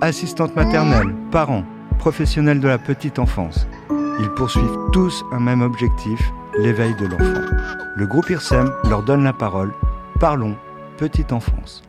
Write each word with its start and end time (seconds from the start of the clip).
Assistantes 0.00 0.54
maternelles, 0.54 1.12
parents, 1.32 1.64
professionnels 1.98 2.60
de 2.60 2.68
la 2.68 2.78
petite 2.78 3.18
enfance, 3.18 3.66
ils 4.20 4.30
poursuivent 4.30 4.78
tous 4.92 5.24
un 5.32 5.40
même 5.40 5.60
objectif, 5.60 6.20
l'éveil 6.56 6.94
de 6.94 7.06
l'enfant. 7.06 7.56
Le 7.96 8.06
groupe 8.06 8.30
IRSEM 8.30 8.70
leur 8.88 9.02
donne 9.02 9.24
la 9.24 9.32
parole. 9.32 9.74
Parlons 10.20 10.56
petite 10.98 11.32
enfance. 11.32 11.82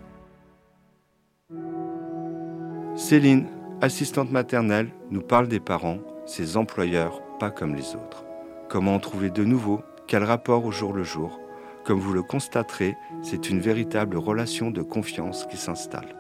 Céline, 2.96 3.46
assistante 3.80 4.32
maternelle, 4.32 4.90
nous 5.12 5.22
parle 5.22 5.48
des 5.48 5.60
parents, 5.60 6.00
ses 6.26 6.58
employeurs, 6.58 7.22
pas 7.40 7.52
comme 7.52 7.76
les 7.76 7.96
autres. 7.96 8.26
Comment 8.70 8.96
en 8.96 9.00
trouver 9.00 9.30
de 9.30 9.44
nouveaux? 9.44 9.82
Quel 10.08 10.24
rapport 10.24 10.66
au 10.66 10.72
jour 10.72 10.94
le 10.94 11.04
jour? 11.04 11.40
Comme 11.86 12.00
vous 12.00 12.14
le 12.14 12.24
constaterez, 12.24 12.96
c'est 13.22 13.52
une 13.52 13.60
véritable 13.60 14.18
relation 14.18 14.72
de 14.72 14.82
confiance 14.82 15.46
qui 15.46 15.58
s'installe. 15.58 16.16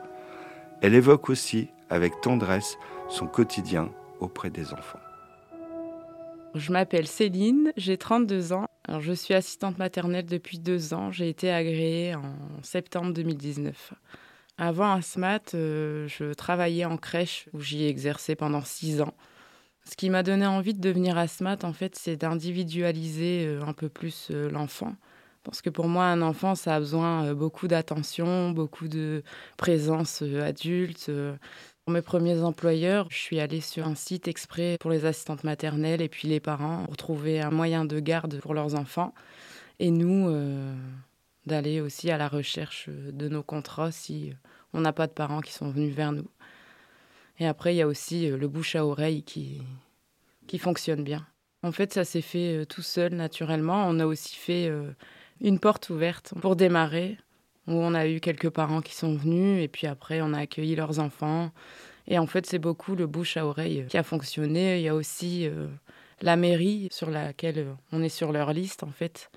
Elle 0.82 0.94
évoque 0.94 1.30
aussi, 1.30 1.72
avec 1.90 2.22
tendresse, 2.22 2.78
son 3.10 3.28
quotidien 3.28 3.92
auprès 4.20 4.50
des 4.50 4.74
enfants. 4.74 5.00
Je 6.56 6.72
m'appelle 6.72 7.08
Céline, 7.08 7.72
j'ai 7.78 7.98
32 7.98 8.54
ans. 8.54 8.66
Alors, 8.88 9.02
je 9.02 9.14
suis 9.14 9.36
assistante 9.36 9.78
maternelle 9.78 10.26
depuis 10.26 10.58
deux 10.58 10.96
ans. 10.96 11.12
J'ai 11.12 11.30
été 11.30 11.52
agréée 11.52 12.16
en 12.16 12.34
septembre 12.64 13.14
2019. 13.14 13.94
Avant 14.58 14.92
Asmat, 14.92 15.54
euh, 15.54 16.08
je 16.08 16.34
travaillais 16.34 16.84
en 16.84 16.98
crèche 16.98 17.48
où 17.54 17.62
j'y 17.62 17.84
ai 17.84 17.88
exercé 17.88 18.36
pendant 18.36 18.62
six 18.62 19.00
ans. 19.00 19.14
Ce 19.86 19.96
qui 19.96 20.10
m'a 20.10 20.22
donné 20.22 20.46
envie 20.46 20.74
de 20.74 20.82
devenir 20.82 21.18
asthmat, 21.18 21.64
en 21.64 21.72
fait, 21.72 21.96
c'est 21.96 22.18
d'individualiser 22.18 23.46
euh, 23.46 23.62
un 23.66 23.72
peu 23.72 23.88
plus 23.88 24.28
euh, 24.32 24.50
l'enfant. 24.50 24.96
Parce 25.44 25.62
que 25.62 25.70
pour 25.70 25.88
moi, 25.88 26.06
un 26.06 26.22
enfant, 26.22 26.56
ça 26.56 26.76
a 26.76 26.80
besoin 26.80 27.34
beaucoup 27.34 27.70
d'attention, 27.70 28.52
beaucoup 28.52 28.90
de 28.90 29.24
présence 29.56 30.22
adulte. 30.22 31.10
Pour 31.90 31.96
mes 31.96 32.04
premiers 32.04 32.40
employeurs, 32.44 33.08
je 33.10 33.18
suis 33.18 33.40
allée 33.40 33.62
sur 33.62 33.88
un 33.88 33.96
site 33.96 34.28
exprès 34.28 34.78
pour 34.80 34.92
les 34.92 35.06
assistantes 35.06 35.44
maternelles 35.44 36.04
et 36.04 36.08
puis 36.08 36.28
les 36.28 36.40
parents 36.40 36.84
pour 36.86 36.98
trouver 36.98 37.42
un 37.42 37.50
moyen 37.50 37.84
de 37.84 38.00
garde 38.00 38.40
pour 38.42 38.54
leurs 38.54 38.76
enfants. 38.76 39.16
Et 39.80 39.90
nous, 39.90 40.32
d'aller 41.48 41.82
aussi 41.82 42.12
à 42.12 42.20
la 42.20 42.28
recherche 42.28 42.90
de 42.90 43.28
nos 43.28 43.42
contrats 43.42 43.92
si 43.92 44.34
on 44.72 44.82
n'a 44.82 44.94
pas 44.94 45.08
de 45.08 45.14
parents 45.14 45.42
qui 45.42 45.52
sont 45.52 45.72
venus 45.72 45.96
vers 45.96 46.12
nous. 46.12 46.30
Et 47.40 47.48
après, 47.48 47.74
il 47.74 47.78
y 47.78 47.82
a 47.82 47.88
aussi 47.88 48.30
euh, 48.30 48.38
le 48.38 48.48
bouche 48.48 48.76
à 48.76 48.86
oreille 48.86 49.24
qui, 49.24 49.60
qui 50.46 50.60
fonctionne 50.60 51.04
bien. 51.04 51.26
En 51.64 51.72
fait, 51.72 51.92
ça 51.92 52.06
s'est 52.06 52.22
fait 52.22 52.56
euh, 52.56 52.66
tout 52.66 52.84
seul, 52.84 53.16
naturellement. 53.16 53.88
On 53.88 54.00
a 54.00 54.06
aussi 54.06 54.36
fait 54.36 54.68
euh, 54.68 54.92
une 55.42 55.58
porte 55.58 55.90
ouverte 55.90 56.36
pour 56.40 56.56
démarrer, 56.56 57.18
où 57.70 57.74
on 57.74 57.94
a 57.94 58.08
eu 58.08 58.20
quelques 58.20 58.50
parents 58.50 58.82
qui 58.82 58.96
sont 58.96 59.16
venus, 59.16 59.64
et 59.64 59.68
puis 59.68 59.88
après, 59.88 60.22
on 60.22 60.34
a 60.34 60.40
accueilli 60.40 60.76
leurs 60.76 61.00
enfants. 61.00 61.52
Et 62.08 62.20
en 62.20 62.28
fait, 62.28 62.46
c'est 62.46 62.60
beaucoup 62.60 62.96
le 62.96 63.08
bouche 63.08 63.38
à 63.38 63.46
oreille 63.46 63.86
qui 63.88 63.98
a 63.98 64.04
fonctionné. 64.04 64.80
Il 64.80 64.84
y 64.84 64.90
a 64.90 64.96
aussi 64.96 65.48
la 66.22 66.36
mairie 66.36 66.88
sur 66.92 67.12
laquelle 67.12 67.68
on 67.92 68.02
est 68.02 68.10
sur 68.10 68.32
leur 68.32 68.52
liste, 68.52 68.84
en 68.84 68.92
fait. 68.92 69.30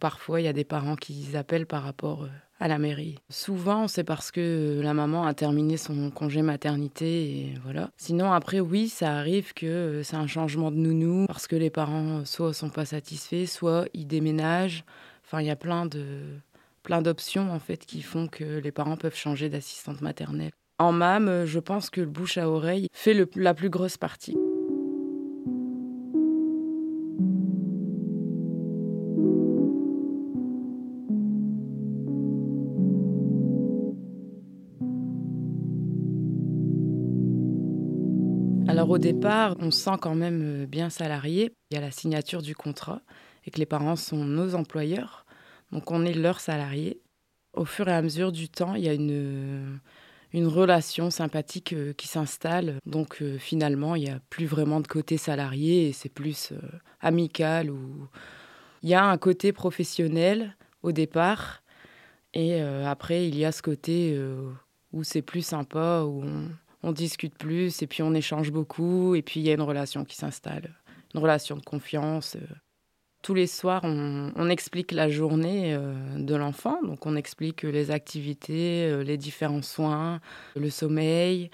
Parfois, 0.00 0.40
il 0.40 0.44
y 0.44 0.48
a 0.48 0.52
des 0.52 0.64
parents 0.64 0.96
qui 0.96 1.34
appellent 1.34 1.66
par 1.66 1.82
rapport 1.82 2.28
à 2.60 2.68
la 2.68 2.78
mairie. 2.78 3.18
Souvent, 3.30 3.88
c'est 3.88 4.04
parce 4.04 4.30
que 4.30 4.80
la 4.82 4.94
maman 4.94 5.26
a 5.26 5.34
terminé 5.34 5.76
son 5.76 6.10
congé 6.10 6.42
maternité 6.42 7.24
et 7.24 7.54
voilà. 7.62 7.90
Sinon, 7.96 8.32
après, 8.32 8.60
oui, 8.60 8.88
ça 8.88 9.16
arrive 9.16 9.54
que 9.54 10.02
c'est 10.04 10.16
un 10.16 10.26
changement 10.26 10.70
de 10.70 10.76
nounou 10.76 11.26
parce 11.26 11.46
que 11.46 11.56
les 11.56 11.70
parents 11.70 12.24
soit 12.24 12.52
sont 12.52 12.70
pas 12.70 12.84
satisfaits, 12.84 13.46
soit 13.46 13.86
ils 13.92 14.06
déménagent. 14.06 14.84
Enfin, 15.24 15.40
il 15.40 15.46
y 15.46 15.50
a 15.50 15.56
plein 15.56 15.86
de 15.86 16.20
plein 16.84 17.02
d'options 17.02 17.50
en 17.50 17.58
fait 17.58 17.84
qui 17.84 18.02
font 18.02 18.28
que 18.28 18.58
les 18.58 18.70
parents 18.70 18.96
peuvent 18.96 19.16
changer 19.16 19.48
d'assistante 19.48 20.00
maternelle. 20.02 20.52
En 20.78 20.92
MAM, 20.92 21.44
je 21.44 21.58
pense 21.58 21.90
que 21.90 22.00
le 22.00 22.06
bouche 22.06 22.38
à 22.38 22.48
oreille 22.48 22.86
fait 22.92 23.26
la 23.34 23.54
plus 23.54 23.70
grosse 23.70 23.96
partie. 23.96 24.36
Alors 38.74 38.90
au 38.90 38.98
départ, 38.98 39.54
on 39.60 39.70
se 39.70 39.78
sent 39.78 39.96
quand 40.00 40.16
même 40.16 40.42
euh, 40.42 40.66
bien 40.66 40.90
salarié. 40.90 41.52
Il 41.70 41.74
y 41.74 41.78
a 41.78 41.80
la 41.80 41.92
signature 41.92 42.42
du 42.42 42.56
contrat 42.56 43.02
et 43.46 43.50
que 43.50 43.58
les 43.58 43.66
parents 43.66 43.94
sont 43.94 44.24
nos 44.24 44.56
employeurs. 44.56 45.23
Donc 45.72 45.90
on 45.90 46.04
est 46.04 46.14
leurs 46.14 46.40
salariés. 46.40 47.00
Au 47.52 47.64
fur 47.64 47.88
et 47.88 47.92
à 47.92 48.02
mesure 48.02 48.32
du 48.32 48.48
temps, 48.48 48.74
il 48.74 48.84
y 48.84 48.88
a 48.88 48.94
une, 48.94 49.80
une 50.32 50.46
relation 50.46 51.10
sympathique 51.10 51.72
euh, 51.72 51.92
qui 51.92 52.08
s'installe. 52.08 52.78
Donc 52.86 53.22
euh, 53.22 53.38
finalement, 53.38 53.94
il 53.94 54.04
n'y 54.04 54.10
a 54.10 54.20
plus 54.30 54.46
vraiment 54.46 54.80
de 54.80 54.86
côté 54.86 55.16
salarié 55.16 55.88
et 55.88 55.92
c'est 55.92 56.08
plus 56.08 56.52
amical. 57.00 57.70
Ou... 57.70 58.08
Il 58.82 58.88
y 58.88 58.94
a 58.94 59.04
un 59.04 59.18
côté 59.18 59.52
professionnel 59.52 60.56
au 60.82 60.92
départ 60.92 61.62
et 62.34 62.60
après, 62.60 63.28
il 63.28 63.38
y 63.38 63.44
a 63.44 63.52
ce 63.52 63.62
côté 63.62 64.20
où 64.92 65.04
c'est 65.04 65.22
plus 65.22 65.46
sympa, 65.46 66.02
où 66.02 66.24
on 66.82 66.92
discute 66.92 67.38
plus 67.38 67.80
et 67.80 67.86
puis 67.86 68.02
on 68.02 68.12
échange 68.12 68.50
beaucoup 68.50 69.14
et 69.14 69.22
puis 69.22 69.40
il 69.40 69.46
y 69.46 69.50
a 69.50 69.54
une 69.54 69.62
relation 69.62 70.04
qui 70.04 70.16
s'installe, 70.16 70.74
une 71.14 71.20
relation 71.20 71.56
de 71.56 71.62
confiance. 71.62 72.36
Euh. 73.24 73.26
Tous 73.26 73.34
les 73.34 73.46
soirs, 73.46 73.82
on, 73.84 74.48
explique 74.48 74.92
la 74.92 75.08
journée 75.08 75.74
euh, 75.74 75.94
de 76.18 76.34
l'enfant, 76.34 76.80
donc 76.82 77.06
on 77.06 77.16
explique 77.16 77.62
les 77.62 77.90
activités, 77.90 78.86
euh, 78.86 79.02
les 79.02 79.16
différents 79.16 79.62
soins, 79.62 80.20
le 80.56 80.70
sommeil, 80.70 81.50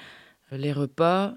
les 0.50 0.72
repas. 0.72 1.34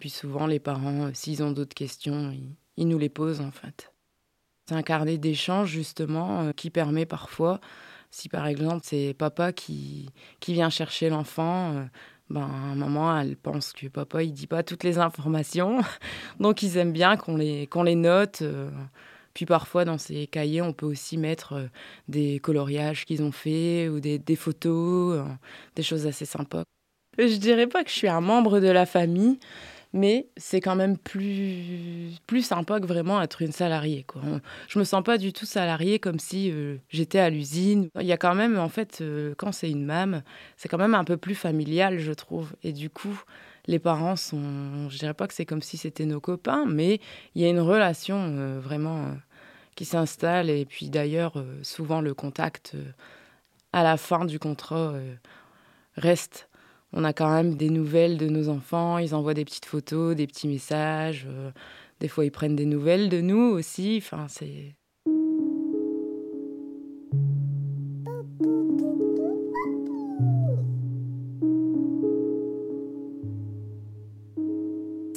Puis 0.00 0.10
souvent, 0.10 0.46
les 0.46 0.58
parents, 0.58 1.10
s'ils 1.14 1.42
ont 1.42 1.52
d'autres 1.52 1.74
questions, 1.74 2.32
ils, 2.76 2.88
nous 2.88 2.98
les 2.98 3.10
posent 3.10 3.40
en 3.40 3.50
fait. 3.50 3.92
C'est 4.66 4.74
un 4.74 4.82
carnet 4.82 5.18
d'échange 5.18 5.68
justement 5.70 6.52
qui 6.52 6.70
permet 6.70 7.04
parfois, 7.04 7.60
si 8.10 8.28
par 8.28 8.46
exemple 8.46 8.80
c'est 8.84 9.14
papa 9.18 9.52
qui, 9.52 10.08
qui 10.40 10.54
vient 10.54 10.70
chercher 10.70 11.10
l'enfant, 11.10 11.86
ben, 12.30 12.48
maman, 12.76 13.18
elle 13.18 13.36
pense 13.36 13.72
que 13.72 13.88
papa, 13.88 14.22
il 14.22 14.32
dit 14.32 14.46
pas 14.46 14.62
toutes 14.62 14.84
les 14.84 14.98
informations. 14.98 15.80
Donc, 16.40 16.62
ils 16.62 16.76
aiment 16.76 16.92
bien 16.92 17.16
qu'on 17.16 17.36
les, 17.36 17.66
qu'on 17.66 17.82
les 17.82 17.96
note. 17.96 18.42
Puis 19.34 19.46
parfois, 19.46 19.84
dans 19.84 19.98
ces 19.98 20.26
cahiers, 20.26 20.62
on 20.62 20.72
peut 20.72 20.86
aussi 20.86 21.16
mettre 21.16 21.54
euh, 21.54 21.66
des 22.08 22.38
coloriages 22.40 23.04
qu'ils 23.04 23.22
ont 23.22 23.32
fait 23.32 23.88
ou 23.88 24.00
des, 24.00 24.18
des 24.18 24.36
photos, 24.36 25.18
euh, 25.18 25.24
des 25.76 25.82
choses 25.82 26.06
assez 26.06 26.24
sympas. 26.24 26.64
Je 27.18 27.36
dirais 27.36 27.66
pas 27.66 27.84
que 27.84 27.90
je 27.90 27.94
suis 27.94 28.08
un 28.08 28.20
membre 28.20 28.60
de 28.60 28.68
la 28.68 28.86
famille, 28.86 29.38
mais 29.92 30.28
c'est 30.36 30.60
quand 30.60 30.76
même 30.76 30.96
plus, 30.96 32.12
plus 32.26 32.42
sympa 32.42 32.80
que 32.80 32.86
vraiment 32.86 33.20
être 33.20 33.42
une 33.42 33.52
salariée. 33.52 34.04
Quoi. 34.04 34.22
Je 34.68 34.78
me 34.78 34.84
sens 34.84 35.02
pas 35.02 35.18
du 35.18 35.32
tout 35.32 35.46
salariée 35.46 35.98
comme 35.98 36.18
si 36.18 36.50
euh, 36.50 36.76
j'étais 36.88 37.18
à 37.18 37.30
l'usine. 37.30 37.88
Il 38.00 38.06
y 38.06 38.12
a 38.12 38.16
quand 38.16 38.34
même, 38.34 38.58
en 38.58 38.68
fait, 38.68 39.02
quand 39.36 39.52
c'est 39.52 39.70
une 39.70 39.84
mame, 39.84 40.22
c'est 40.56 40.68
quand 40.68 40.78
même 40.78 40.94
un 40.94 41.04
peu 41.04 41.16
plus 41.16 41.34
familial, 41.34 41.98
je 41.98 42.12
trouve. 42.12 42.52
Et 42.62 42.72
du 42.72 42.90
coup, 42.90 43.20
les 43.70 43.78
parents 43.78 44.16
sont, 44.16 44.88
je 44.90 44.98
dirais 44.98 45.14
pas 45.14 45.26
que 45.28 45.34
c'est 45.34 45.46
comme 45.46 45.62
si 45.62 45.76
c'était 45.76 46.06
nos 46.06 46.20
copains, 46.20 46.66
mais 46.66 47.00
il 47.34 47.42
y 47.42 47.44
a 47.44 47.48
une 47.48 47.60
relation 47.60 48.16
euh, 48.18 48.60
vraiment 48.60 49.16
qui 49.76 49.84
s'installe. 49.84 50.50
Et 50.50 50.64
puis 50.64 50.90
d'ailleurs, 50.90 51.42
souvent 51.62 52.00
le 52.00 52.14
contact 52.14 52.76
à 53.72 53.82
la 53.82 53.96
fin 53.96 54.24
du 54.24 54.38
contrat 54.38 54.94
reste 55.96 56.50
on 56.92 57.04
a 57.04 57.12
quand 57.12 57.32
même 57.32 57.54
des 57.54 57.70
nouvelles 57.70 58.18
de 58.18 58.28
nos 58.28 58.48
enfants, 58.48 58.98
ils 58.98 59.14
envoient 59.14 59.34
des 59.34 59.44
petites 59.44 59.66
photos, 59.66 60.16
des 60.16 60.26
petits 60.26 60.48
messages, 60.48 61.26
euh, 61.28 61.50
des 62.00 62.08
fois 62.08 62.24
ils 62.24 62.32
prennent 62.32 62.56
des 62.56 62.66
nouvelles 62.66 63.08
de 63.08 63.20
nous 63.20 63.42
aussi, 63.42 64.02
enfin 64.02 64.26
c'est 64.28 64.74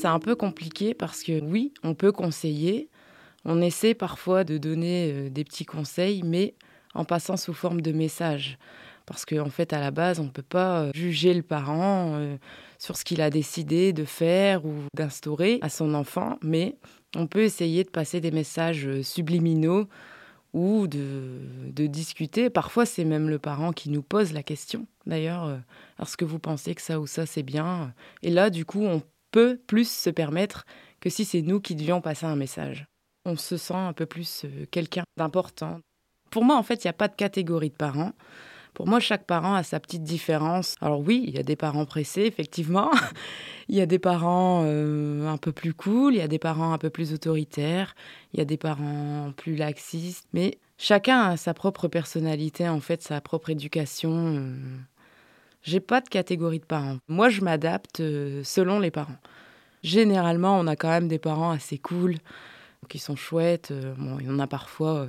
C'est 0.03 0.09
un 0.09 0.19
peu 0.19 0.35
compliqué 0.35 0.93
parce 0.93 1.23
que 1.23 1.39
oui, 1.39 1.73
on 1.81 1.95
peut 1.95 2.11
conseiller, 2.11 2.89
on 3.45 3.61
essaie 3.61 3.93
parfois 3.93 4.43
de 4.43 4.57
donner 4.57 5.13
euh, 5.13 5.29
des 5.29 5.45
petits 5.45 5.63
conseils, 5.63 6.23
mais 6.23 6.55
en 6.93 7.05
passant 7.05 7.37
sous 7.37 7.53
forme 7.53 7.79
de 7.79 7.93
messages. 7.93 8.57
Parce 9.05 9.23
qu'en 9.23 9.45
en 9.45 9.49
fait, 9.49 9.71
à 9.71 9.79
la 9.79 9.91
base, 9.91 10.19
on 10.19 10.25
ne 10.25 10.29
peut 10.29 10.41
pas 10.41 10.81
euh, 10.81 10.91
juger 10.93 11.33
le 11.33 11.41
parent 11.41 12.15
euh, 12.15 12.35
sur 12.79 12.97
ce 12.97 13.05
qu'il 13.05 13.21
a 13.21 13.29
décidé 13.29 13.93
de 13.93 14.03
faire 14.03 14.65
ou 14.65 14.73
d'instaurer 14.93 15.59
à 15.61 15.69
son 15.69 15.93
enfant, 15.93 16.37
mais 16.41 16.75
on 17.15 17.25
peut 17.25 17.43
essayer 17.43 17.85
de 17.85 17.89
passer 17.89 18.19
des 18.19 18.31
messages 18.31 19.03
subliminaux 19.03 19.87
ou 20.51 20.87
de, 20.87 21.39
de 21.71 21.87
discuter. 21.87 22.49
Parfois, 22.49 22.85
c'est 22.85 23.05
même 23.05 23.29
le 23.29 23.39
parent 23.39 23.71
qui 23.71 23.89
nous 23.89 24.03
pose 24.03 24.33
la 24.33 24.43
question. 24.43 24.85
D'ailleurs, 25.05 25.61
est-ce 26.01 26.17
que 26.17 26.25
vous 26.25 26.39
pensez 26.39 26.75
que 26.75 26.81
ça 26.81 26.99
ou 26.99 27.07
ça, 27.07 27.25
c'est 27.25 27.41
bien? 27.41 27.93
Et 28.21 28.31
là, 28.31 28.49
du 28.49 28.65
coup, 28.65 28.83
on 28.83 29.01
peut 29.33 29.59
plus 29.65 29.89
se 29.89 30.11
permettre 30.11 30.63
que 31.01 31.09
si 31.09 31.25
c'est 31.25 31.41
nous 31.41 31.59
qui 31.59 31.75
devions 31.75 31.99
passer 31.99 32.25
un 32.25 32.37
message. 32.37 32.85
On 33.25 33.35
se 33.35 33.57
sent 33.57 33.73
un 33.73 33.91
peu 33.91 34.05
plus 34.05 34.45
quelqu'un 34.71 35.03
d'important. 35.17 35.79
Pour 36.29 36.45
moi, 36.45 36.55
en 36.55 36.63
fait, 36.63 36.83
il 36.83 36.87
n'y 36.87 36.91
a 36.91 36.93
pas 36.93 37.07
de 37.07 37.15
catégorie 37.15 37.69
de 37.69 37.75
parents 37.75 38.13
Pour 38.75 38.87
moi, 38.87 38.99
chaque 38.99 39.25
parent 39.25 39.55
a 39.55 39.63
sa 39.63 39.79
petite 39.79 40.03
différence. 40.03 40.75
Alors 40.81 40.99
oui, 40.99 41.23
il 41.27 41.33
y 41.33 41.39
a 41.39 41.43
des 41.43 41.55
parents 41.55 41.85
pressés, 41.85 42.21
effectivement. 42.21 42.91
il 43.69 43.75
y 43.75 43.81
a 43.81 43.87
des 43.87 43.99
parents 43.99 44.63
euh, 44.65 45.27
un 45.27 45.37
peu 45.37 45.51
plus 45.51 45.73
cool, 45.73 46.13
il 46.13 46.17
y 46.17 46.21
a 46.21 46.27
des 46.27 46.39
parents 46.39 46.71
un 46.71 46.77
peu 46.77 46.91
plus 46.91 47.11
autoritaires, 47.11 47.95
il 48.33 48.39
y 48.39 48.41
a 48.41 48.45
des 48.45 48.57
parents 48.57 49.33
plus 49.35 49.55
laxistes. 49.55 50.27
Mais 50.33 50.59
chacun 50.77 51.21
a 51.21 51.37
sa 51.37 51.55
propre 51.55 51.87
personnalité, 51.87 52.69
en 52.69 52.81
fait, 52.81 53.01
sa 53.01 53.19
propre 53.19 53.49
éducation. 53.49 54.11
Euh. 54.11 54.55
J'ai 55.63 55.79
pas 55.79 56.01
de 56.01 56.09
catégorie 56.09 56.59
de 56.59 56.65
parents. 56.65 56.97
Moi, 57.07 57.29
je 57.29 57.41
m'adapte 57.41 57.99
euh, 57.99 58.43
selon 58.43 58.79
les 58.79 58.91
parents. 58.91 59.17
Généralement, 59.81 60.59
on 60.59 60.67
a 60.67 60.75
quand 60.75 60.89
même 60.89 61.07
des 61.07 61.19
parents 61.19 61.51
assez 61.51 61.77
cool, 61.77 62.17
qui 62.89 62.99
sont 62.99 63.15
chouettes. 63.15 63.73
Bon, 63.97 64.19
il 64.19 64.27
y 64.27 64.29
en 64.29 64.39
a 64.39 64.47
parfois 64.47 65.07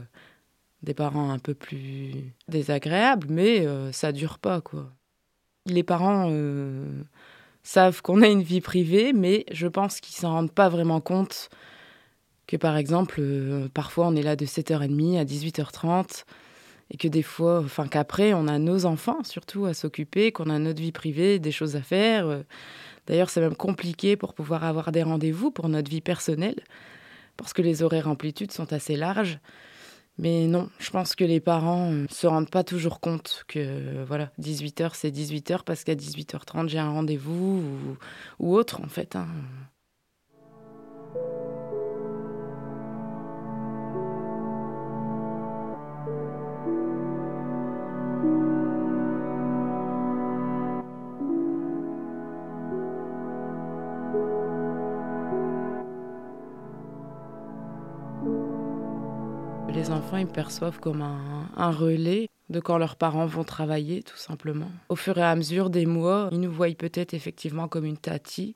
des 0.85 0.95
parents 0.95 1.31
un 1.31 1.39
peu 1.39 1.55
plus 1.55 2.33
désagréables, 2.49 3.27
mais 3.29 3.67
euh, 3.67 3.91
ça 3.91 4.13
dure 4.13 4.39
pas, 4.39 4.61
quoi. 4.61 4.93
Les 5.67 5.83
parents 5.83 6.29
euh, 6.31 7.03
savent 7.63 8.03
qu'on 8.03 8.23
a 8.23 8.29
une 8.29 8.43
vie 8.43 8.61
privée, 8.61 9.13
mais 9.13 9.47
je 9.51 9.67
pense 9.67 10.01
qu'ils 10.01 10.15
s'en 10.15 10.33
rendent 10.33 10.53
pas 10.53 10.69
vraiment 10.69 11.01
compte 11.01 11.49
que, 12.47 12.57
par 12.57 12.77
exemple, 12.77 13.17
euh, 13.19 13.69
parfois 13.73 14.07
on 14.07 14.15
est 14.15 14.23
là 14.23 14.37
de 14.37 14.45
7h30 14.45 15.19
à 15.19 15.25
18h30 15.25 16.25
et 16.91 16.97
que 16.97 17.09
des 17.09 17.23
fois, 17.23 17.61
enfin 17.61 17.87
qu'après, 17.87 18.35
on 18.35 18.47
a 18.47 18.59
nos 18.59 18.87
enfants 18.87 19.25
surtout 19.25 19.65
à 19.65 19.75
s'occuper, 19.75 20.33
qu'on 20.33 20.51
a 20.51 20.59
notre 20.59 20.81
vie 20.81 20.93
privée, 20.93 21.39
des 21.39 21.53
choses 21.53 21.77
à 21.77 21.83
faire. 21.83 22.43
D'ailleurs, 23.07 23.31
c'est 23.31 23.41
même 23.41 23.57
compliqué 23.57 24.17
pour 24.17 24.35
pouvoir 24.35 24.65
avoir 24.65 24.93
des 24.93 25.03
rendez-vous 25.03 25.51
pour 25.51 25.69
notre 25.69 25.91
vie 25.91 26.01
personnelle, 26.01 26.61
parce 27.37 27.53
que 27.53 27.63
les 27.63 27.83
horaires 27.83 28.09
amplitudes 28.09 28.53
sont 28.53 28.73
assez 28.73 28.97
larges. 28.97 29.39
Mais 30.17 30.47
non, 30.47 30.71
je 30.79 30.91
pense 30.91 31.17
que 31.17 31.25
les 31.25 31.41
parents 31.41 31.91
ne 31.91 32.07
se 32.09 32.27
rendent 32.29 32.51
pas 32.51 32.63
toujours 32.63 33.01
compte 33.01 33.45
que 33.49 34.05
voilà, 34.05 34.31
18h 34.41 34.91
c'est 34.95 35.11
18h 35.11 35.65
parce 35.65 35.83
qu'à 35.83 35.97
18h30 35.97 36.69
j'ai 36.69 36.79
un 36.79 36.91
rendez-vous 36.91 37.65
ou, 37.65 37.97
ou, 38.39 38.55
autre 38.55 38.81
en 38.81 38.87
fait. 38.87 39.17
Hein. 39.17 39.27
Les 59.75 59.91
enfants, 59.91 60.19
ils 60.19 60.27
perçoivent 60.27 60.79
comme 60.79 61.03
un, 61.03 61.71
relais 61.71 62.29
de 62.49 62.61
quand 62.61 62.79
leurs 62.79 62.97
parents 62.97 63.27
vont 63.27 63.43
travailler, 63.43 64.03
tout 64.03 64.17
simplement. 64.17 64.71
Au 64.89 64.97
fur 64.97 65.19
et 65.19 65.23
à 65.23 65.35
mesure 65.35 65.69
des 65.69 65.87
mois, 65.87 66.29
ils 66.31 66.41
nous 66.41 66.53
voient 66.53 66.73
peut-être 66.75 67.13
effectivement 67.13 67.67
comme 67.67 67.85
une 67.85 67.97
tati, 67.97 68.55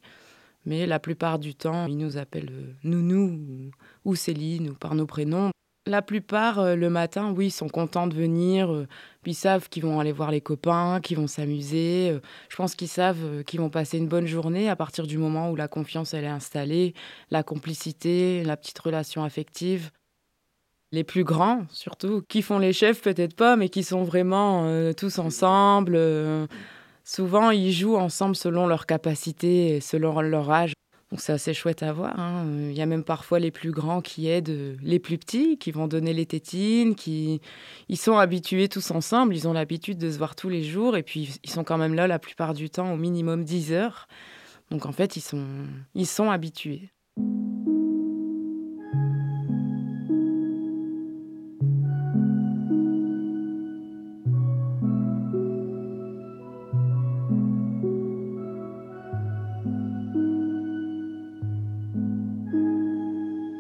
mais 0.64 0.86
la 0.86 1.00
plupart 1.00 1.38
du 1.38 1.54
temps, 1.54 1.86
ils 1.86 1.96
nous 1.96 2.18
appellent 2.18 2.52
euh, 2.52 2.72
Nounou 2.84 3.72
ou, 4.04 4.14
Céline 4.14 4.70
ou 4.70 4.74
par 4.74 4.94
nos 4.94 5.06
prénoms. 5.06 5.50
La 5.86 6.02
plupart, 6.02 6.60
euh, 6.60 6.76
le 6.76 6.90
matin, 6.90 7.32
oui, 7.36 7.50
sont 7.50 7.68
contents 7.68 8.06
de 8.06 8.14
venir, 8.14 8.72
euh, 8.72 8.86
puis 9.22 9.32
ils 9.32 9.34
savent 9.34 9.68
qu'ils 9.68 9.84
vont 9.84 9.98
aller 9.98 10.12
voir 10.12 10.30
les 10.30 10.42
copains, 10.42 11.00
qu'ils 11.00 11.16
vont 11.16 11.26
s'amuser. 11.26 12.16
Je 12.48 12.56
pense 12.56 12.76
qu'ils 12.76 12.88
savent 12.88 13.42
qu'ils 13.44 13.60
vont 13.60 13.70
passer 13.70 13.98
une 13.98 14.08
bonne 14.08 14.26
journée 14.26 14.68
à 14.68 14.76
partir 14.76 15.06
du 15.06 15.18
moment 15.18 15.50
où 15.50 15.56
la 15.56 15.68
confiance 15.68 16.14
elle 16.14 16.24
est 16.24 16.28
installée, 16.28 16.94
la 17.30 17.42
complicité, 17.42 18.44
la 18.44 18.56
petite 18.56 18.78
relation 18.78 19.24
affective 19.24 19.90
les 20.92 21.04
plus 21.04 21.24
grands 21.24 21.66
surtout, 21.70 22.22
qui 22.28 22.42
font 22.42 22.58
les 22.58 22.72
chefs 22.72 23.02
peut-être 23.02 23.34
pas, 23.34 23.56
mais 23.56 23.68
qui 23.68 23.82
sont 23.82 24.04
vraiment 24.04 24.64
euh, 24.64 24.92
tous 24.92 25.18
ensemble. 25.18 25.94
Euh, 25.96 26.46
souvent, 27.04 27.50
ils 27.50 27.72
jouent 27.72 27.96
ensemble 27.96 28.36
selon 28.36 28.66
leur 28.66 28.86
capacité 28.86 29.76
et 29.76 29.80
selon 29.80 30.20
leur 30.20 30.50
âge. 30.50 30.72
Donc 31.10 31.20
c'est 31.20 31.32
assez 31.32 31.54
chouette 31.54 31.82
à 31.82 31.90
voir. 31.92 32.18
Hein. 32.20 32.44
Il 32.68 32.76
y 32.76 32.82
a 32.82 32.86
même 32.86 33.02
parfois 33.02 33.38
les 33.38 33.50
plus 33.50 33.70
grands 33.70 34.02
qui 34.02 34.28
aident 34.28 34.76
les 34.82 34.98
plus 34.98 35.16
petits, 35.16 35.56
qui 35.56 35.70
vont 35.70 35.88
donner 35.88 36.12
les 36.12 36.26
tétines, 36.26 36.94
qui 36.94 37.40
ils 37.88 37.96
sont 37.96 38.18
habitués 38.18 38.68
tous 38.68 38.90
ensemble, 38.90 39.34
ils 39.34 39.48
ont 39.48 39.54
l'habitude 39.54 39.96
de 39.96 40.10
se 40.10 40.18
voir 40.18 40.36
tous 40.36 40.50
les 40.50 40.62
jours 40.62 40.98
et 40.98 41.02
puis 41.02 41.38
ils 41.42 41.50
sont 41.50 41.64
quand 41.64 41.78
même 41.78 41.94
là 41.94 42.06
la 42.06 42.18
plupart 42.18 42.52
du 42.52 42.68
temps 42.68 42.92
au 42.92 42.96
minimum 42.96 43.42
10 43.42 43.72
heures. 43.72 44.06
Donc 44.70 44.84
en 44.84 44.92
fait, 44.92 45.16
ils 45.16 45.22
sont 45.22 45.46
ils 45.94 46.06
sont 46.06 46.30
habitués. 46.30 46.90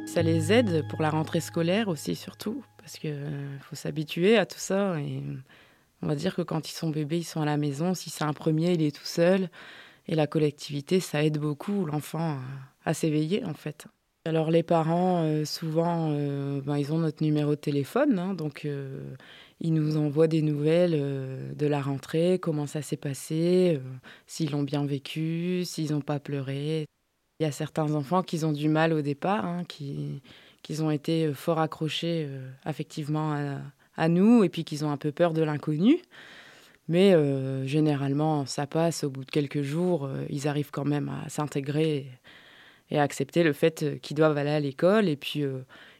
Ça 0.08 0.22
les 0.22 0.52
aide 0.52 0.88
pour 0.88 1.02
la 1.02 1.10
rentrée 1.10 1.40
scolaire 1.40 1.88
aussi, 1.88 2.14
surtout, 2.14 2.64
parce 2.78 2.98
qu'il 2.98 3.12
euh, 3.12 3.58
faut 3.60 3.76
s'habituer 3.76 4.38
à 4.38 4.46
tout 4.46 4.58
ça. 4.58 4.98
Et 5.00 5.22
on 6.00 6.06
va 6.06 6.14
dire 6.14 6.34
que 6.34 6.40
quand 6.40 6.68
ils 6.68 6.72
sont 6.72 6.88
bébés, 6.88 7.18
ils 7.18 7.24
sont 7.24 7.42
à 7.42 7.44
la 7.44 7.58
maison. 7.58 7.92
Si 7.92 8.08
c'est 8.08 8.24
un 8.24 8.32
premier, 8.32 8.72
il 8.72 8.82
est 8.82 8.96
tout 8.96 9.04
seul. 9.04 9.50
Et 10.06 10.14
la 10.14 10.26
collectivité, 10.26 10.98
ça 11.00 11.22
aide 11.22 11.36
beaucoup 11.36 11.84
l'enfant 11.84 12.38
à, 12.86 12.94
s'éveiller, 12.94 13.44
en 13.44 13.52
fait. 13.52 13.86
Alors 14.24 14.50
les 14.50 14.62
parents, 14.62 15.24
euh, 15.24 15.44
souvent, 15.44 16.08
euh, 16.12 16.62
ben, 16.62 16.78
ils 16.78 16.90
ont 16.92 16.98
notre 16.98 17.22
numéro 17.22 17.50
de 17.50 17.60
téléphone, 17.60 18.18
hein, 18.18 18.32
donc 18.32 18.66
ils 19.60 19.74
nous 19.74 19.98
envoient 19.98 20.26
des 20.26 20.42
nouvelles 20.42 21.54
de 21.54 21.66
la 21.66 21.82
rentrée, 21.82 22.38
comment 22.40 22.66
ça 22.66 22.80
s'est 22.80 22.96
passé, 22.96 23.78
s'ils 24.26 24.52
l'ont 24.52 24.62
bien 24.62 24.86
vécu, 24.86 25.64
s'ils 25.64 25.92
n'ont 25.92 26.00
pas 26.00 26.18
pleuré. 26.18 26.86
Il 27.40 27.44
y 27.44 27.46
a 27.46 27.52
certains 27.52 27.94
enfants 27.94 28.24
qui 28.24 28.44
ont 28.44 28.50
du 28.50 28.68
mal 28.68 28.92
au 28.92 29.00
départ, 29.00 29.44
hein, 29.46 29.62
qui, 29.68 30.20
ont 30.80 30.90
été 30.90 31.26
euh, 31.26 31.34
fort 31.34 31.60
accrochés 31.60 32.26
euh, 32.28 32.50
affectivement 32.64 33.60
à, 33.96 34.08
nous 34.08 34.42
et 34.42 34.48
puis 34.48 34.64
qu'ils 34.64 34.84
ont 34.84 34.90
un 34.90 34.96
peu 34.96 35.12
peur 35.12 35.32
de 35.32 35.42
l'inconnu. 35.42 35.98
Mais 36.88 37.14
euh, 37.14 37.64
généralement, 37.64 38.44
ça 38.44 38.66
passe. 38.66 39.04
Au 39.04 39.10
bout 39.10 39.24
de 39.24 39.30
quelques 39.30 39.62
jours, 39.62 40.08
ils 40.28 40.48
arrivent 40.48 40.72
quand 40.72 40.84
même 40.84 41.08
à 41.08 41.28
s'intégrer 41.28 42.06
et, 42.90 42.98
à 42.98 43.02
accepter 43.02 43.44
le 43.44 43.52
fait 43.52 44.00
qu'ils 44.00 44.16
doivent 44.16 44.36
aller 44.36 44.50
à 44.50 44.60
l'école. 44.60 45.08
Et 45.08 45.16
puis, 45.16 45.44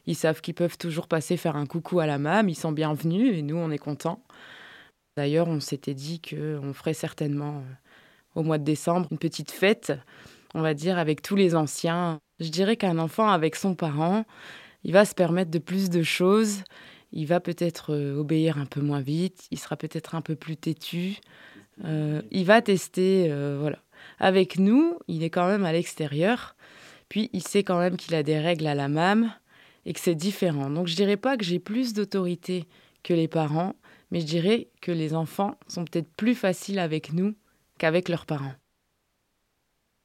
ils 0.07 0.15
savent 0.15 0.41
qu'ils 0.41 0.55
peuvent 0.55 0.77
toujours 0.77 1.07
passer 1.07 1.37
faire 1.37 1.55
un 1.55 1.65
coucou 1.65 1.99
à 1.99 2.05
la 2.05 2.17
mam. 2.17 2.49
Ils 2.49 2.55
sont 2.55 2.71
bienvenus 2.71 3.37
et 3.37 3.41
nous, 3.43 3.57
on 3.57 3.71
est 3.71 3.77
contents. 3.77 4.23
D'ailleurs, 5.15 5.47
on 5.47 5.59
s'était 5.59 5.93
dit 5.93 6.21
qu'on 6.21 6.73
ferait 6.73 6.93
certainement 6.93 7.63
au 8.35 8.43
mois 8.43 8.57
de 8.57 8.63
décembre 8.63 9.07
une 9.11 9.19
petite 9.19 9.51
fête 9.51 9.93
on 10.53 10.61
va 10.61 10.73
dire, 10.73 10.97
avec 10.97 11.21
tous 11.21 11.35
les 11.35 11.55
anciens. 11.55 12.19
Je 12.39 12.49
dirais 12.49 12.77
qu'un 12.77 12.97
enfant 12.97 13.29
avec 13.29 13.55
son 13.55 13.75
parent, 13.75 14.25
il 14.83 14.93
va 14.93 15.05
se 15.05 15.13
permettre 15.13 15.51
de 15.51 15.59
plus 15.59 15.89
de 15.89 16.03
choses. 16.03 16.63
Il 17.11 17.25
va 17.25 17.39
peut-être 17.39 17.93
euh, 17.93 18.17
obéir 18.17 18.57
un 18.57 18.65
peu 18.65 18.81
moins 18.81 19.01
vite. 19.01 19.47
Il 19.51 19.59
sera 19.59 19.75
peut-être 19.75 20.15
un 20.15 20.21
peu 20.21 20.35
plus 20.35 20.57
têtu. 20.57 21.17
Euh, 21.85 22.21
il 22.31 22.45
va 22.45 22.61
tester, 22.61 23.27
euh, 23.29 23.57
voilà. 23.59 23.79
Avec 24.19 24.57
nous, 24.59 24.97
il 25.07 25.23
est 25.23 25.29
quand 25.29 25.47
même 25.47 25.65
à 25.65 25.71
l'extérieur. 25.71 26.55
Puis 27.09 27.29
il 27.33 27.41
sait 27.41 27.63
quand 27.63 27.79
même 27.79 27.97
qu'il 27.97 28.15
a 28.15 28.23
des 28.23 28.39
règles 28.39 28.67
à 28.67 28.75
la 28.75 28.87
MAM 28.87 29.33
et 29.85 29.93
que 29.93 29.99
c'est 29.99 30.15
différent. 30.15 30.69
Donc 30.69 30.87
je 30.87 30.95
dirais 30.95 31.17
pas 31.17 31.37
que 31.37 31.43
j'ai 31.43 31.59
plus 31.59 31.93
d'autorité 31.93 32.65
que 33.03 33.13
les 33.13 33.27
parents, 33.27 33.75
mais 34.11 34.21
je 34.21 34.25
dirais 34.25 34.69
que 34.81 34.91
les 34.91 35.15
enfants 35.15 35.55
sont 35.67 35.85
peut-être 35.85 36.11
plus 36.15 36.35
faciles 36.35 36.79
avec 36.79 37.13
nous 37.13 37.33
qu'avec 37.79 38.09
leurs 38.09 38.25
parents. 38.25 38.53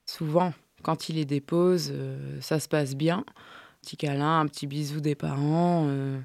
Souvent, 0.06 0.52
quand 0.84 1.08
il 1.08 1.16
les 1.16 1.25
dépose, 1.25 1.90
euh, 1.92 2.40
ça 2.40 2.61
se 2.61 2.68
passe 2.68 2.94
bien. 2.94 3.18
Un 3.18 3.80
petit 3.82 3.96
câlin, 3.96 4.40
un 4.40 4.46
petit 4.46 4.66
bisou 4.66 5.00
des 5.00 5.14
parents. 5.14 5.87
Euh, 5.88 6.20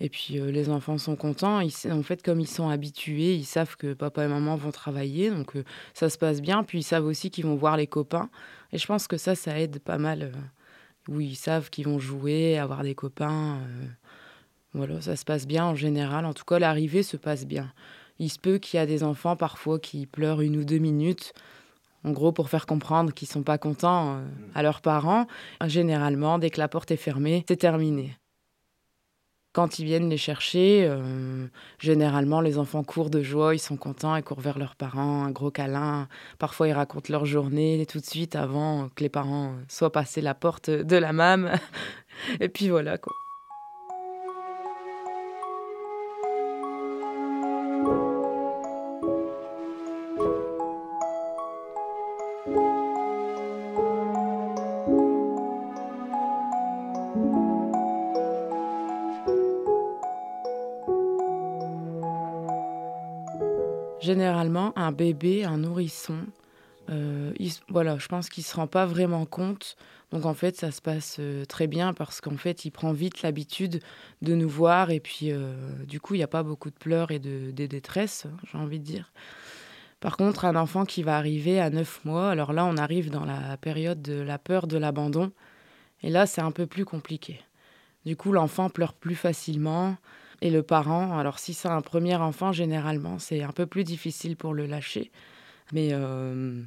et 0.00 0.08
puis 0.08 0.38
euh, 0.38 0.50
les 0.50 0.70
enfants 0.70 0.98
sont 0.98 1.14
contents. 1.14 1.60
en 1.60 2.02
fait, 2.02 2.22
comme 2.22 2.40
ils 2.40 2.48
sont 2.48 2.68
habitués, 2.68 3.34
ils 3.34 3.44
savent 3.44 3.76
que 3.76 3.92
papa 3.92 4.24
et 4.24 4.28
maman 4.28 4.56
vont 4.56 4.72
travailler. 4.72 5.30
Donc 5.30 5.54
ça 5.94 6.08
se 6.08 6.18
passe 6.18 6.40
bien. 6.40 6.64
Puis 6.64 6.80
ils 6.80 6.84
savent 6.84 7.04
aussi 7.04 7.30
qu'ils 7.30 7.44
vont 7.44 7.54
voir 7.54 7.76
les 7.76 7.86
copains. 7.86 8.30
Et 8.72 8.78
je 8.78 8.86
pense 8.86 9.06
que 9.06 9.18
ça, 9.18 9.34
ça 9.34 9.58
aide 9.60 9.78
pas 9.78 9.98
mal. 9.98 10.32
oui, 11.08 11.28
ils 11.28 11.36
savent 11.36 11.70
qu'ils 11.70 11.84
vont 11.84 11.98
jouer, 11.98 12.58
avoir 12.58 12.82
des 12.82 12.94
copains. 12.94 13.60
voilà, 14.72 15.00
ça 15.02 15.16
se 15.16 15.24
passe 15.24 15.46
bien 15.46 15.66
en 15.66 15.74
général. 15.74 16.24
En 16.24 16.32
tout 16.32 16.44
cas, 16.44 16.58
l'arrivée 16.58 17.02
se 17.02 17.18
passe 17.18 17.46
bien. 17.46 17.72
Il 18.18 18.30
se 18.30 18.38
peut 18.38 18.58
qu'il 18.58 18.78
y 18.78 18.80
a 18.80 18.86
des 18.86 19.02
enfants 19.02 19.36
parfois 19.36 19.78
qui 19.78 20.06
pleurent 20.06 20.40
une 20.40 20.56
ou 20.56 20.64
deux 20.64 20.78
minutes. 20.78 21.34
En 22.04 22.10
gros, 22.10 22.32
pour 22.32 22.48
faire 22.48 22.66
comprendre 22.66 23.12
qu'ils 23.12 23.28
sont 23.28 23.42
pas 23.42 23.58
contents 23.58 24.16
euh, 24.16 24.24
à 24.54 24.62
leurs 24.62 24.80
parents, 24.80 25.26
généralement, 25.66 26.38
dès 26.38 26.50
que 26.50 26.58
la 26.58 26.68
porte 26.68 26.90
est 26.90 26.96
fermée, 26.96 27.44
c'est 27.48 27.56
terminé. 27.56 28.16
Quand 29.52 29.78
ils 29.78 29.84
viennent 29.84 30.08
les 30.08 30.16
chercher, 30.16 30.86
euh, 30.88 31.46
généralement, 31.78 32.40
les 32.40 32.56
enfants 32.56 32.82
courent 32.82 33.10
de 33.10 33.22
joie, 33.22 33.54
ils 33.54 33.58
sont 33.58 33.76
contents, 33.76 34.16
ils 34.16 34.22
courent 34.22 34.40
vers 34.40 34.58
leurs 34.58 34.76
parents, 34.76 35.24
un 35.24 35.30
gros 35.30 35.50
câlin. 35.50 36.08
Parfois, 36.38 36.68
ils 36.68 36.72
racontent 36.72 37.12
leur 37.12 37.26
journée 37.26 37.86
tout 37.86 38.00
de 38.00 38.06
suite 38.06 38.34
avant 38.34 38.88
que 38.88 39.02
les 39.02 39.10
parents 39.10 39.54
soient 39.68 39.92
passés 39.92 40.22
la 40.22 40.34
porte 40.34 40.70
de 40.70 40.96
la 40.96 41.12
mam. 41.12 41.50
Et 42.40 42.48
puis 42.48 42.70
voilà, 42.70 42.96
quoi. 42.96 43.12
Généralement, 64.00 64.72
un 64.76 64.90
bébé, 64.90 65.44
un 65.44 65.58
nourrisson, 65.58 66.18
euh, 66.90 67.32
voilà, 67.68 67.98
je 67.98 68.08
pense 68.08 68.28
qu'il 68.28 68.42
ne 68.42 68.46
se 68.46 68.56
rend 68.56 68.66
pas 68.66 68.86
vraiment 68.86 69.26
compte. 69.26 69.76
Donc 70.10 70.26
en 70.26 70.34
fait, 70.34 70.56
ça 70.56 70.70
se 70.70 70.82
passe 70.82 71.16
euh, 71.20 71.44
très 71.44 71.66
bien 71.66 71.94
parce 71.94 72.20
qu'en 72.20 72.36
fait, 72.36 72.64
il 72.64 72.70
prend 72.70 72.92
vite 72.92 73.22
l'habitude 73.22 73.80
de 74.20 74.34
nous 74.34 74.48
voir 74.48 74.90
et 74.90 75.00
puis 75.00 75.30
euh, 75.30 75.54
du 75.86 76.00
coup, 76.00 76.14
il 76.14 76.18
n'y 76.18 76.24
a 76.24 76.28
pas 76.28 76.42
beaucoup 76.42 76.70
de 76.70 76.74
pleurs 76.74 77.10
et 77.10 77.18
de, 77.18 77.50
de 77.50 77.66
détresse, 77.66 78.26
j'ai 78.50 78.58
envie 78.58 78.78
de 78.78 78.84
dire. 78.84 79.12
Par 80.00 80.16
contre, 80.16 80.44
un 80.44 80.56
enfant 80.56 80.84
qui 80.84 81.04
va 81.04 81.16
arriver 81.16 81.60
à 81.60 81.70
9 81.70 82.04
mois, 82.04 82.30
alors 82.30 82.52
là, 82.52 82.64
on 82.64 82.76
arrive 82.76 83.10
dans 83.10 83.24
la 83.24 83.56
période 83.56 84.02
de 84.02 84.20
la 84.20 84.36
peur 84.36 84.66
de 84.66 84.76
l'abandon. 84.76 85.30
Et 86.02 86.10
là, 86.10 86.26
c'est 86.26 86.40
un 86.40 86.50
peu 86.50 86.66
plus 86.66 86.84
compliqué. 86.84 87.40
Du 88.04 88.16
coup, 88.16 88.32
l'enfant 88.32 88.68
pleure 88.68 88.94
plus 88.94 89.14
facilement. 89.14 89.96
Et 90.40 90.50
le 90.50 90.64
parent, 90.64 91.16
alors 91.16 91.38
si 91.38 91.54
c'est 91.54 91.68
un 91.68 91.82
premier 91.82 92.16
enfant, 92.16 92.50
généralement, 92.50 93.20
c'est 93.20 93.42
un 93.42 93.52
peu 93.52 93.66
plus 93.66 93.84
difficile 93.84 94.36
pour 94.36 94.54
le 94.54 94.66
lâcher. 94.66 95.12
Mais 95.72 95.90
euh, 95.92 96.60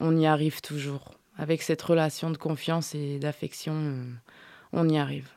on 0.00 0.16
y 0.16 0.26
arrive 0.26 0.62
toujours. 0.62 1.12
Avec 1.36 1.62
cette 1.62 1.82
relation 1.82 2.30
de 2.30 2.38
confiance 2.38 2.94
et 2.94 3.18
d'affection, 3.18 3.74
euh, 3.74 4.04
on 4.72 4.88
y 4.88 4.96
arrive. 4.96 5.28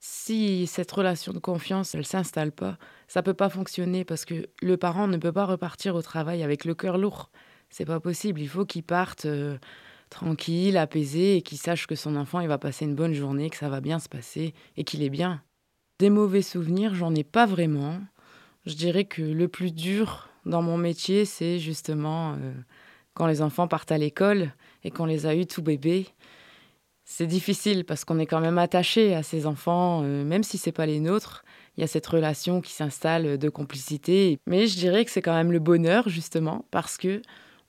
Si 0.00 0.66
cette 0.66 0.92
relation 0.92 1.32
de 1.32 1.38
confiance, 1.38 1.94
elle 1.94 2.04
s'installe 2.04 2.52
pas, 2.52 2.76
ça 3.08 3.22
peut 3.22 3.32
pas 3.32 3.48
fonctionner 3.48 4.04
parce 4.04 4.26
que 4.26 4.50
le 4.60 4.76
parent 4.76 5.08
ne 5.08 5.16
peut 5.16 5.32
pas 5.32 5.46
repartir 5.46 5.94
au 5.94 6.02
travail 6.02 6.42
avec 6.42 6.66
le 6.66 6.74
cœur 6.74 6.98
lourd. 6.98 7.30
C'est 7.70 7.86
pas 7.86 8.00
possible. 8.00 8.42
Il 8.42 8.48
faut 8.48 8.66
qu'il 8.66 8.82
parte 8.82 9.24
euh, 9.24 9.56
tranquille, 10.10 10.76
apaisé 10.76 11.36
et 11.36 11.42
qu'il 11.42 11.58
sache 11.58 11.86
que 11.86 11.94
son 11.94 12.16
enfant 12.16 12.40
il 12.40 12.48
va 12.48 12.58
passer 12.58 12.84
une 12.84 12.94
bonne 12.94 13.14
journée, 13.14 13.50
que 13.50 13.56
ça 13.56 13.68
va 13.68 13.80
bien 13.80 13.98
se 13.98 14.08
passer 14.08 14.54
et 14.76 14.84
qu'il 14.84 15.02
est 15.02 15.10
bien. 15.10 15.42
Des 15.98 16.10
mauvais 16.10 16.42
souvenirs, 16.42 16.94
j'en 16.94 17.14
ai 17.14 17.24
pas 17.24 17.46
vraiment. 17.46 18.00
Je 18.66 18.74
dirais 18.74 19.04
que 19.04 19.22
le 19.22 19.48
plus 19.48 19.72
dur 19.72 20.28
dans 20.44 20.62
mon 20.62 20.76
métier, 20.76 21.24
c'est 21.24 21.58
justement 21.58 22.32
euh, 22.32 22.52
quand 23.14 23.26
les 23.26 23.42
enfants 23.42 23.68
partent 23.68 23.92
à 23.92 23.98
l'école 23.98 24.52
et 24.82 24.90
qu'on 24.90 25.06
les 25.06 25.26
a 25.26 25.34
eus 25.34 25.46
tout 25.46 25.62
bébés. 25.62 26.06
C'est 27.04 27.26
difficile 27.26 27.84
parce 27.84 28.04
qu'on 28.04 28.18
est 28.18 28.26
quand 28.26 28.40
même 28.40 28.58
attaché 28.58 29.14
à 29.14 29.22
ces 29.22 29.46
enfants, 29.46 30.02
euh, 30.04 30.24
même 30.24 30.42
si 30.42 30.58
c'est 30.58 30.72
pas 30.72 30.86
les 30.86 31.00
nôtres. 31.00 31.44
Il 31.76 31.80
y 31.80 31.84
a 31.84 31.88
cette 31.88 32.06
relation 32.06 32.60
qui 32.60 32.72
s'installe 32.72 33.36
de 33.36 33.48
complicité. 33.48 34.38
Mais 34.46 34.66
je 34.66 34.76
dirais 34.76 35.04
que 35.04 35.10
c'est 35.10 35.22
quand 35.22 35.34
même 35.34 35.52
le 35.52 35.58
bonheur 35.58 36.08
justement 36.08 36.64
parce 36.70 36.96
que 36.96 37.20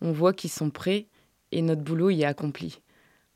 on 0.02 0.12
voit 0.12 0.34
qu'ils 0.34 0.52
sont 0.52 0.70
prêts 0.70 1.08
et 1.56 1.62
notre 1.62 1.82
boulot 1.82 2.10
y 2.10 2.22
est 2.22 2.26
accompli. 2.26 2.82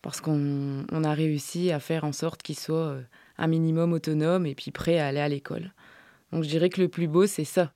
Parce 0.01 0.21
qu'on 0.21 0.85
a 1.03 1.13
réussi 1.13 1.71
à 1.71 1.79
faire 1.79 2.03
en 2.03 2.11
sorte 2.11 2.43
qu'ils 2.43 2.59
soient 2.59 2.75
euh, 2.75 3.01
un 3.37 3.47
minimum 3.47 3.93
autonome 3.93 4.45
et 4.45 4.55
puis 4.55 4.71
prêt 4.71 4.99
à 4.99 5.07
aller 5.07 5.19
à 5.19 5.29
l'école. 5.29 5.73
Donc 6.31 6.43
je 6.43 6.49
dirais 6.49 6.69
que 6.69 6.81
le 6.81 6.89
plus 6.89 7.07
beau, 7.07 7.25
c'est 7.25 7.45
ça. 7.45 7.73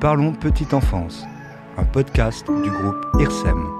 Parlons 0.00 0.32
Petite 0.32 0.74
Enfance, 0.74 1.24
un 1.76 1.84
podcast 1.84 2.46
du 2.46 2.70
groupe 2.70 3.04
IRSEM. 3.18 3.77